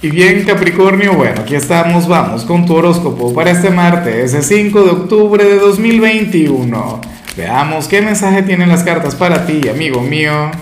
[0.00, 4.82] Y bien Capricornio, bueno, aquí estamos, vamos con tu horóscopo para este martes, ese 5
[4.84, 7.00] de octubre de 2021.
[7.36, 10.52] Veamos qué mensaje tienen las cartas para ti, amigo mío.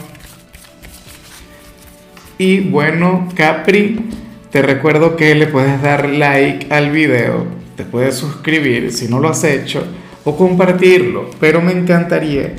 [2.39, 4.09] Y bueno, Capri,
[4.51, 7.47] te recuerdo que le puedes dar like al video,
[7.77, 9.87] te puedes suscribir si no lo has hecho
[10.25, 12.55] o compartirlo, pero me encantaría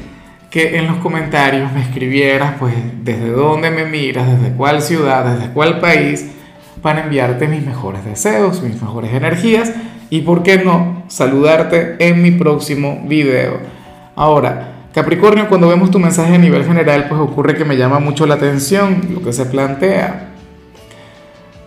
[0.52, 5.52] que en los comentarios me escribieras pues desde dónde me miras, desde cuál ciudad, desde
[5.54, 6.37] cuál país
[6.88, 9.74] para enviarte mis mejores deseos, mis mejores energías
[10.10, 13.60] y, por qué no, saludarte en mi próximo video.
[14.16, 18.26] Ahora, Capricornio, cuando vemos tu mensaje a nivel general, pues ocurre que me llama mucho
[18.26, 20.30] la atención lo que se plantea.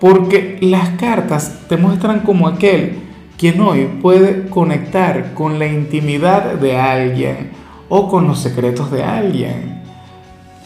[0.01, 3.01] Porque las cartas te muestran como aquel
[3.37, 7.51] quien hoy puede conectar con la intimidad de alguien
[7.91, 9.83] o con los secretos de alguien.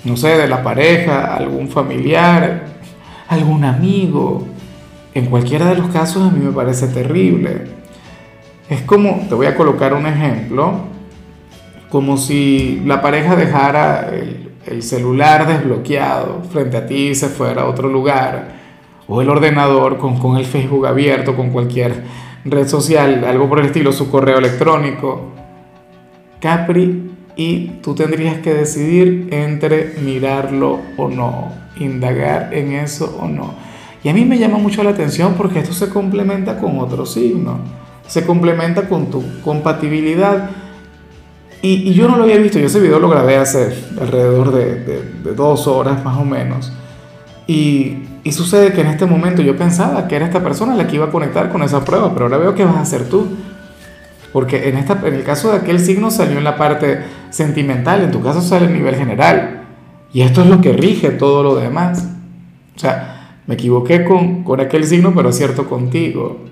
[0.05, 2.73] No sé, de la pareja, algún familiar,
[3.34, 4.47] algún amigo.
[5.15, 7.65] En cualquiera de los casos a mí me parece terrible.
[8.69, 10.72] Es como, te voy a colocar un ejemplo,
[11.91, 17.64] como si la pareja dejara el, celular desbloqueado frente a ti y se fuera a
[17.67, 18.55] otro lugar,
[19.06, 22.03] o el ordenador con, con el Facebook abierto, con cualquier
[22.47, 25.33] red social, algo por el estilo, su correo electrónico.
[26.41, 33.55] Capri, y tú tendrías que decidir entre mirarlo o no indagar en eso o no.
[34.03, 37.59] Y a mí me llama mucho la atención porque esto se complementa con otro signo,
[38.07, 40.51] se complementa con tu compatibilidad.
[41.62, 45.67] Y, yo no lo había visto, yo ese video lo grabé hace alrededor de, dos
[45.67, 46.71] horas más o menos.
[47.47, 51.07] Y, sucede que en este momento yo pensaba que era esta persona la que iba
[51.07, 53.27] a conectar con esa prueba, pero ahora veo que vas a ser tú.
[54.33, 58.13] Porque en, esta, en el caso de aquel signo salió en la parte sentimental, en
[58.13, 59.65] tu caso sale a nivel general.
[60.13, 62.09] Y esto es lo que rige todo lo demás.
[62.77, 66.45] O sea, me equivoqué con, con aquel signo, pero es cierto contigo.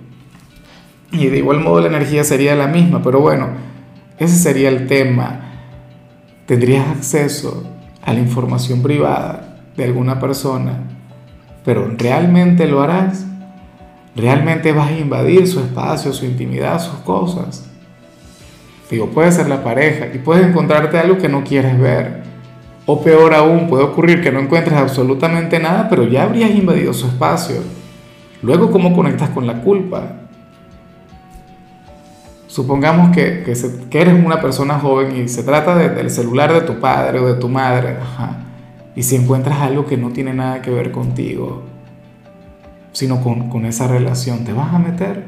[1.12, 3.50] Y de igual modo la energía sería la misma, pero bueno,
[4.18, 5.52] ese sería el tema.
[6.46, 7.62] Tendrías acceso
[8.02, 10.80] a la información privada de alguna persona,
[11.64, 13.24] pero ¿realmente lo harás?
[14.16, 17.71] ¿Realmente vas a invadir su espacio, su intimidad, sus cosas?
[18.92, 22.24] Digo, puede ser la pareja y puedes encontrarte algo que no quieres ver.
[22.84, 27.06] O peor aún, puede ocurrir que no encuentres absolutamente nada, pero ya habrías invadido su
[27.06, 27.56] espacio.
[28.42, 30.16] Luego, ¿cómo conectas con la culpa?
[32.48, 33.42] Supongamos que,
[33.88, 37.40] que, eres una persona joven y se trata del celular de tu padre o de
[37.40, 37.96] tu madre,
[38.94, 41.62] y si encuentras algo que no tiene nada que ver contigo,
[42.92, 45.24] sino con, con esa relación, ¿te vas a meter?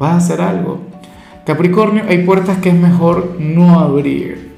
[0.00, 0.87] ¿Vas a hacer algo?
[1.48, 4.50] Capricornio, hay puertas que es mejor no abrir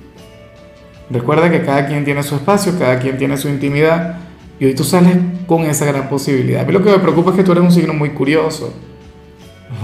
[1.09, 4.19] Recuerda que cada quien tiene su espacio, cada quien tiene su intimidad
[4.59, 6.63] y hoy tú sales con esa gran posibilidad.
[6.63, 8.75] A mí lo que me preocupa es que tú eres un signo muy curioso,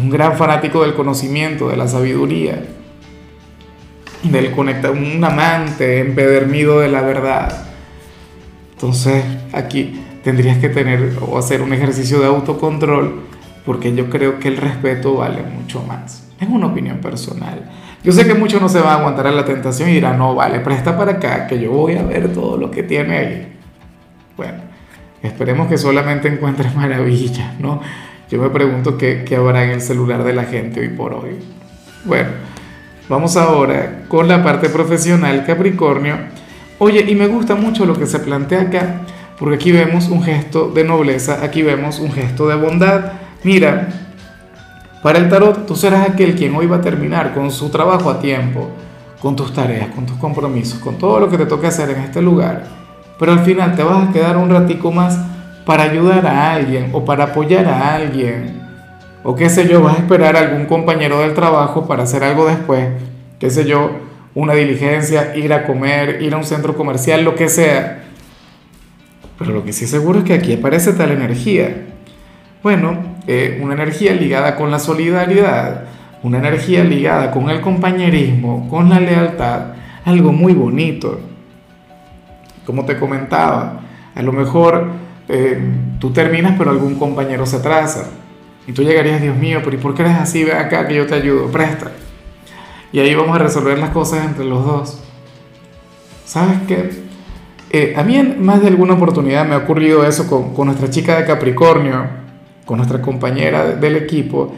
[0.01, 2.65] un gran fanático del conocimiento, de la sabiduría,
[4.25, 7.69] del conectar, un amante empedernido de la verdad.
[8.73, 13.36] Entonces aquí tendrías que tener o hacer un ejercicio de autocontrol
[13.67, 16.25] porque yo creo que el respeto vale mucho más.
[16.41, 17.69] Es una opinión personal.
[18.05, 20.35] Yo sé que muchos no se van a aguantar a la tentación y dirán, no,
[20.37, 23.53] vale, presta para acá, que yo voy a ver todo lo que tiene ahí.
[24.37, 24.59] Bueno,
[25.23, 27.81] esperemos que solamente encuentres maravillas, ¿no?
[28.31, 31.37] Yo me pregunto qué, qué habrá en el celular de la gente hoy por hoy.
[32.05, 32.29] Bueno,
[33.09, 36.17] vamos ahora con la parte profesional, Capricornio.
[36.79, 39.01] Oye, y me gusta mucho lo que se plantea acá,
[39.39, 43.26] porque aquí vemos un gesto de nobleza, aquí vemos un gesto de bondad.
[43.47, 43.87] Mira,
[45.05, 48.19] para el tarot, tú serás aquel quien hoy va a terminar con su trabajo a
[48.19, 48.71] tiempo,
[49.21, 52.21] con tus tareas, con tus compromisos, con todo lo que te toque hacer en este
[52.21, 52.65] lugar.
[53.17, 55.17] Pero al final te vas a quedar un ratico más
[55.65, 58.61] para ayudar a alguien o para apoyar a alguien.
[59.23, 62.49] O qué sé yo, vas a esperar a algún compañero del trabajo para hacer algo
[62.49, 62.89] después.
[63.39, 63.93] Qué sé yo,
[64.35, 68.07] una diligencia, ir a comer, ir a un centro comercial, lo que sea.
[69.39, 71.87] Pero lo que sí seguro es que aquí aparece tal energía.
[72.65, 75.85] Bueno, eh, una energía ligada con la solidaridad,
[76.23, 79.75] una energía ligada con el compañerismo, con la lealtad,
[80.05, 81.21] algo muy bonito.
[82.65, 83.81] Como te comentaba,
[84.15, 84.91] a lo mejor
[85.29, 85.59] eh,
[85.99, 88.11] tú terminas pero algún compañero se atrasa
[88.67, 90.49] y tú llegarías, Dios mío, pero ¿y por qué eres así?
[90.49, 91.91] Acá que yo te ayudo, presta.
[92.93, 95.03] Y ahí vamos a resolver las cosas entre los dos.
[96.25, 96.91] ¿Sabes qué?
[97.71, 100.89] Eh, a mí en más de alguna oportunidad me ha ocurrido eso con, con nuestra
[100.91, 102.26] chica de Capricornio
[102.67, 104.53] con nuestra compañera del equipo.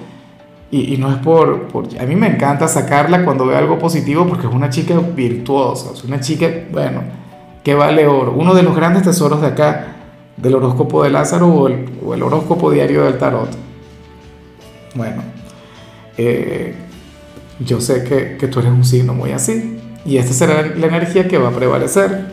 [0.71, 4.47] Y, no es por, por, A mí me encanta sacarla cuando veo algo positivo porque
[4.47, 7.03] es una chica virtuosa, es una chica, bueno,
[7.63, 8.35] que vale oro.
[8.37, 9.95] Uno de los grandes tesoros de acá
[10.37, 13.49] del horóscopo de Lázaro o el, horóscopo diario del tarot.
[14.95, 15.23] Bueno,
[16.19, 16.75] eh,
[17.61, 21.29] yo sé que, que tú eres un signo muy así y esta será la energía
[21.29, 22.27] que va a prevalecer.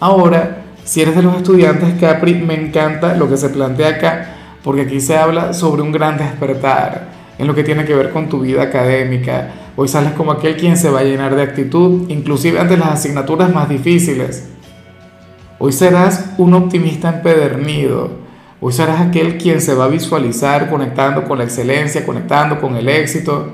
[0.00, 4.31] Ahora, si eres de los estudiantes Capri, me encanta lo que se plantea acá,
[4.62, 8.28] porque aquí se habla sobre un gran despertar en lo que tiene que ver con
[8.28, 9.52] tu vida académica.
[9.74, 13.52] Hoy sales como aquel quien se va a llenar de actitud, inclusive ante las asignaturas
[13.52, 14.48] más difíciles.
[15.58, 18.10] Hoy serás un optimista empedernido.
[18.60, 22.88] Hoy serás aquel quien se va a visualizar conectando con la excelencia, conectando con el
[22.88, 23.48] éxito.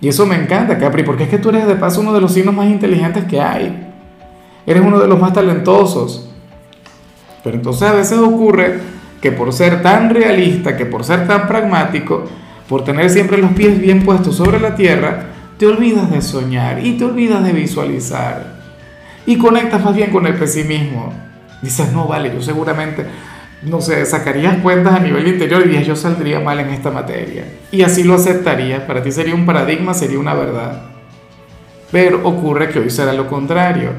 [0.00, 2.32] Y eso me encanta, Capri, porque es que tú eres de paso uno de los
[2.32, 3.92] signos más inteligentes que hay.
[4.66, 6.28] Eres uno de los más talentosos.
[7.44, 8.80] Pero entonces a veces ocurre
[9.24, 12.26] que por ser tan realista, que por ser tan pragmático,
[12.68, 16.98] por tener siempre los pies bien puestos sobre la tierra, te olvidas de soñar y
[16.98, 18.60] te olvidas de visualizar.
[19.24, 21.10] Y conectas más bien con el pesimismo.
[21.62, 23.06] Dices, no, vale, yo seguramente
[23.62, 27.46] no sé, sacarías cuentas a nivel interior y dirías yo saldría mal en esta materia.
[27.72, 30.82] Y así lo aceptarías, para ti sería un paradigma, sería una verdad.
[31.90, 33.92] Pero ocurre que hoy será lo contrario.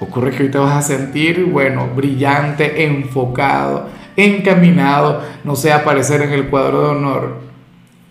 [0.00, 6.32] Ocurre que hoy te vas a sentir, bueno, brillante, enfocado, encaminado, no sé, aparecer en
[6.32, 7.48] el cuadro de honor.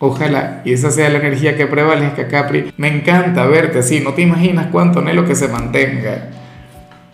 [0.00, 2.72] Ojalá, y esa sea la energía que prevalezca, Capri.
[2.76, 6.30] Me encanta verte así, no te imaginas cuánto anhelo que se mantenga.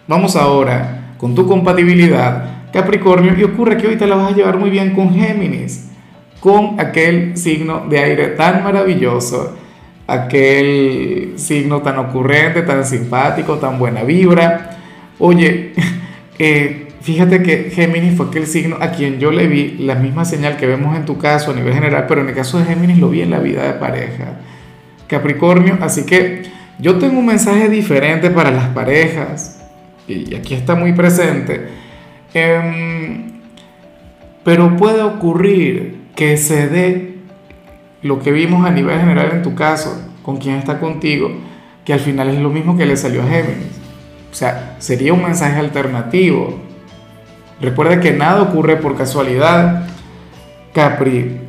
[0.06, 4.58] Vamos ahora con tu compatibilidad Capricornio, y ocurre que hoy te la vas a llevar
[4.58, 5.92] muy bien con Géminis,
[6.40, 9.56] con aquel signo de aire tan maravilloso,
[10.08, 14.76] aquel signo tan ocurrente, tan simpático, tan buena vibra.
[15.20, 15.72] Oye,
[16.40, 20.56] eh, fíjate que Géminis fue aquel signo a quien yo le vi la misma señal
[20.56, 23.10] que vemos en tu caso a nivel general, pero en el caso de Géminis lo
[23.10, 24.40] vi en la vida de pareja.
[25.06, 26.42] Capricornio, así que
[26.80, 29.60] yo tengo un mensaje diferente para las parejas,
[30.08, 31.84] y aquí está muy presente
[32.34, 33.30] Em,
[34.42, 37.14] pero puede ocurrir que se dé
[38.02, 41.30] lo que vimos a nivel general en tu caso, con quien está contigo,
[41.84, 43.80] que al final es lo mismo que le salió a Géminis.
[44.30, 46.60] O sea, sería un mensaje alternativo.
[47.60, 49.86] Recuerda que nada ocurre por casualidad.
[50.72, 51.40] Capri,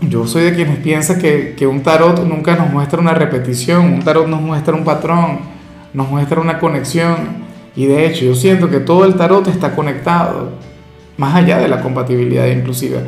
[0.00, 4.02] yo soy de quienes piensan que, que un tarot nunca nos muestra una repetición, un
[4.02, 5.40] tarot nos muestra un patrón,
[5.92, 7.42] nos muestra una conexión.
[7.76, 10.50] Y de hecho yo siento que todo el tarot está conectado,
[11.16, 13.00] más allá de la compatibilidad inclusive.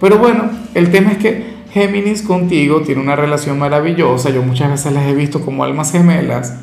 [0.00, 4.92] Pero bueno, el tema es que Géminis contigo tiene una relación maravillosa, yo muchas veces
[4.92, 6.60] las he visto como almas gemelas,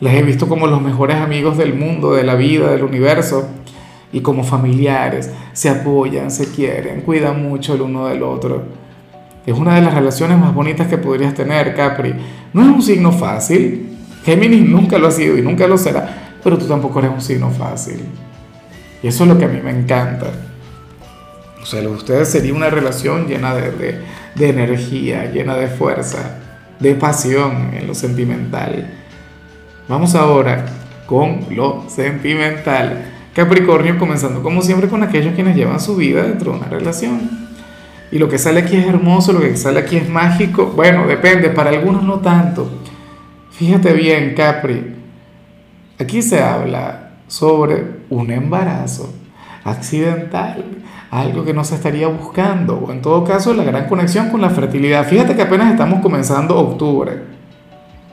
[0.00, 3.48] las he visto como los mejores amigos del mundo, de la vida, del universo,
[4.12, 8.62] y como familiares, se apoyan, se quieren, cuidan mucho el uno del otro.
[9.46, 12.14] Es una de las relaciones más bonitas que podrías tener, Capri.
[12.52, 16.58] No es un signo fácil, Géminis nunca lo ha sido y nunca lo será, pero
[16.58, 18.00] tú tampoco eres un signo fácil.
[19.02, 20.26] Y eso es lo que a mí me encanta.
[21.62, 24.00] O sea, lo de ustedes sería una relación llena de,
[24.34, 26.38] de, energía, llena de fuerza,
[26.78, 28.90] de pasión en lo sentimental.
[29.88, 30.64] Vamos ahora
[31.06, 33.17] con lo sentimental.
[33.38, 37.20] Capricornio comenzando como siempre con aquellos quienes llevan su vida dentro de una relación.
[38.10, 40.72] Y lo que sale aquí es hermoso, lo que sale aquí es mágico.
[40.74, 42.68] Bueno, depende, para algunos no tanto.
[43.52, 44.96] Fíjate bien, Capri,
[46.00, 49.12] Aquí se habla sobre un embarazo
[49.62, 50.64] accidental,
[51.12, 54.50] algo que no se estaría buscando, o en todo caso la gran conexión con la
[54.50, 55.06] fertilidad.
[55.06, 57.22] Fíjate que apenas estamos comenzando octubre.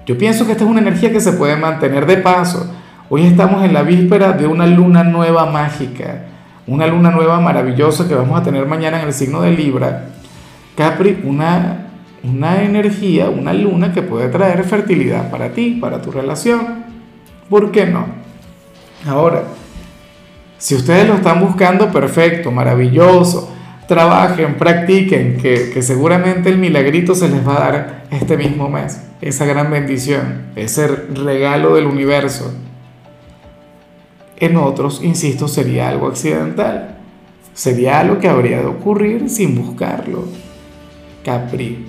[0.06, 2.72] Yo pienso que esta es una energía que se puede mantener de paso.
[3.08, 6.24] Hoy estamos en la víspera de una luna nueva mágica,
[6.66, 10.06] una luna nueva maravillosa que vamos a tener mañana en el signo de Libra.
[10.76, 11.92] Capri, una,
[12.24, 16.84] una energía, una luna que puede traer fertilidad para ti, para tu relación.
[17.48, 18.08] ¿Por qué no?
[19.08, 19.44] Ahora,
[20.58, 23.54] si ustedes lo están buscando, perfecto, maravilloso.
[23.88, 29.00] Trabajen, practiquen, que, que, seguramente el milagrito se les va a dar este mismo mes.
[29.22, 32.52] Esa gran bendición, ese regalo del universo.
[34.38, 36.98] En otros, insisto, sería algo accidental.
[37.54, 40.26] Sería algo que habría de ocurrir sin buscarlo.
[41.24, 41.86] Capri.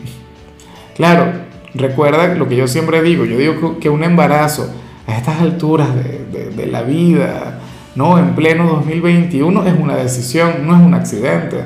[0.95, 1.33] Claro,
[1.75, 3.25] recuerda lo que yo siempre digo.
[3.25, 4.73] Yo digo que un embarazo
[5.07, 7.61] a estas alturas de, de, la vida,
[7.95, 8.19] ¿no?
[8.19, 11.65] En pleno 2021 es una decisión, no es un accidente.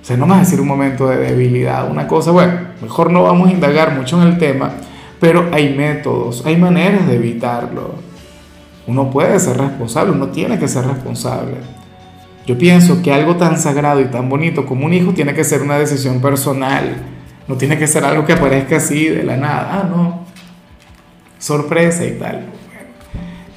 [0.00, 3.48] O sea, no a decir un momento de debilidad, una cosa, bueno, mejor no vamos
[3.48, 4.72] a indagar mucho en el tema,
[5.20, 8.09] pero hay métodos, hay maneras de evitarlo.
[8.86, 11.54] Uno puede ser responsable, uno tiene que ser responsable.
[12.46, 15.62] Yo pienso que algo tan sagrado y tan bonito como un hijo tiene que ser
[15.62, 16.96] una decisión personal,
[17.46, 19.68] no tiene que ser algo que aparezca así de la nada.
[19.72, 20.24] Ah, no,
[21.38, 22.46] sorpresa y tal.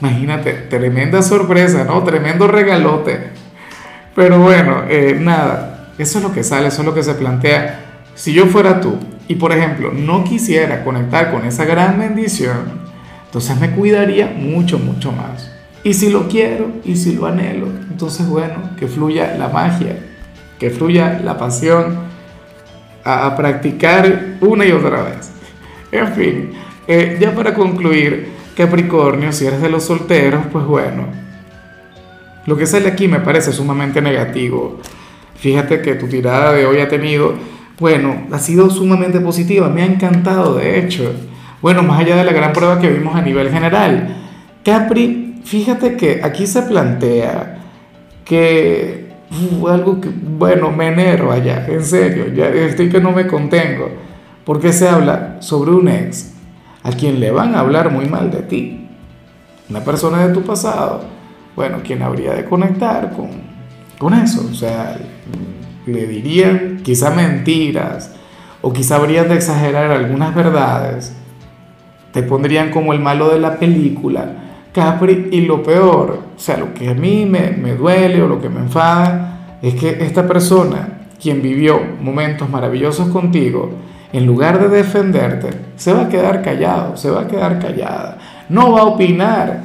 [0.01, 2.03] Imagínate, tremenda sorpresa, ¿no?
[2.03, 3.31] Tremendo regalote.
[4.15, 7.79] Pero bueno, eh, nada, eso es lo que sale, eso es lo que se plantea.
[8.15, 12.82] Si yo fuera tú y por ejemplo no quisiera conectar con esa gran bendición,
[13.33, 15.51] entonces me cuidaría mucho, mucho más.
[15.83, 19.97] Y si lo quiero y si lo anhelo, entonces bueno, que fluya la magia,
[20.59, 21.97] que fluya la pasión
[23.03, 25.31] a, practicar una y otra vez.
[25.91, 26.51] En fin,
[26.87, 31.07] eh, ya para concluir, Capricornio, si eres de los solteros, pues bueno,
[32.45, 34.77] lo que sale aquí me parece sumamente negativo.
[35.37, 37.33] Fíjate que tu tirada de hoy ha tenido,
[37.79, 41.15] bueno, ha sido sumamente positiva, me ha encantado de hecho.
[41.63, 44.17] Bueno, más allá de la gran prueba que vimos a nivel general,
[44.65, 47.59] Capri, fíjate que aquí se plantea
[48.25, 53.27] que uh, algo que, bueno, me enero allá, en serio, ya estoy que no me
[53.27, 53.87] contengo,
[54.43, 56.33] porque se habla sobre un ex
[56.83, 58.89] a quien le van a hablar muy mal de ti,
[59.69, 61.05] una persona de tu pasado,
[61.55, 63.29] bueno, quien habría de conectar con,
[63.97, 64.97] con eso, o sea,
[65.85, 68.13] le dirían quizá mentiras,
[68.61, 71.13] o quizá habrían de exagerar algunas verdades,
[72.13, 74.25] te pondrían como el malo de la película,
[74.71, 78.39] Capri, y lo peor, o sea, lo que a mí me, me duele o lo
[78.39, 83.71] que me enfada, es que esta persona, quien vivió momentos maravillosos contigo,
[84.13, 88.71] en lugar de defenderte, se va a quedar callado, se va a quedar callada, no
[88.71, 89.61] va a opinar.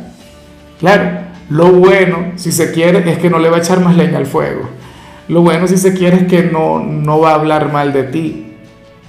[0.79, 1.05] Claro,
[1.51, 4.27] lo bueno, si se quiere, es que no le va a echar más leña al
[4.27, 4.63] fuego.
[5.29, 8.55] Lo bueno, si se quiere, es que no, no va a hablar mal de ti.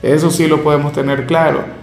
[0.01, 1.78] Eso sí lo podemos tener claro.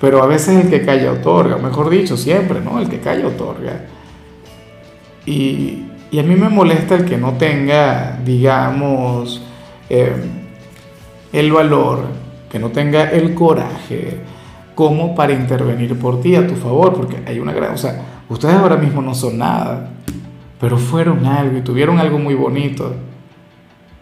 [0.00, 2.80] Pero a veces el que calla otorga, mejor dicho, siempre, ¿no?
[2.80, 3.86] El que calla otorga.
[5.26, 9.42] Y, y a mí me molesta el que no tenga, digamos,
[9.90, 10.12] eh,
[11.32, 12.06] el valor,
[12.50, 14.20] que no tenga el coraje
[14.74, 18.54] como para intervenir por ti a tu favor, porque hay una gran, o sea, ustedes
[18.54, 19.90] ahora mismo no son nada,
[20.60, 22.94] pero fueron algo y tuvieron algo muy bonito.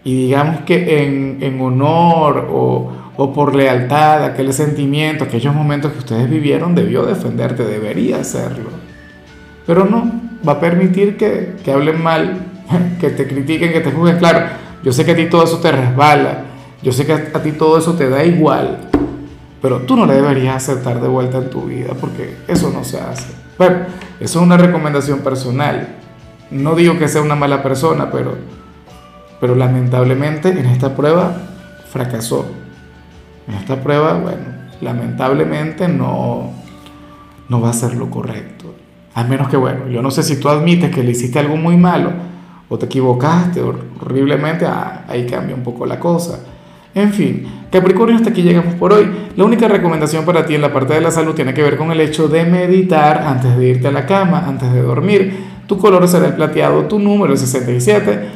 [0.05, 5.99] Y digamos que en, en honor o, o por lealtad, aquel sentimiento, aquellos momentos que
[5.99, 8.71] ustedes vivieron, debió defenderte, debería hacerlo.
[9.67, 10.11] Pero no,
[10.47, 12.39] va a permitir que, que hablen mal,
[13.01, 14.19] que te critiquen, que te juzguen.
[14.19, 14.47] Claro,
[14.83, 16.45] yo sé que a ti todo eso te resbala,
[16.83, 18.79] yo sé que a, ti todo eso te da igual,
[19.63, 23.01] pero tú no le deberías aceptar de vuelta en tu vida porque eso no se
[23.01, 23.33] hace.
[23.59, 23.79] Bueno,
[24.21, 25.97] eso es una recomendación personal.
[26.51, 28.37] No digo que sea una mala persona, pero,
[29.41, 31.35] pero lamentablemente en esta prueba
[31.91, 32.47] fracasó.
[33.49, 34.45] Esta prueba, bueno,
[34.81, 36.51] lamentablemente no,
[37.49, 38.75] no va a ser lo correcto.
[39.15, 41.77] A menos que, bueno, yo no sé si tú admites que le hiciste algo muy
[41.77, 42.13] malo
[42.69, 46.41] o te equivocaste horriblemente, ah, ahí cambia un poco la cosa.
[46.95, 49.09] En fin, Capricornio, hasta aquí llegamos por hoy.
[49.37, 51.93] La única recomendación para ti en la parte de la salud tiene que ver con
[51.93, 55.45] el hecho de meditar antes de irte a la cama, antes de dormir.
[55.67, 58.36] Tu color será el plateado, tu número es 67